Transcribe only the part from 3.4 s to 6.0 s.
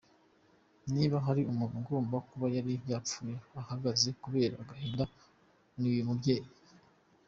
ahagaze kubera agahinda, ni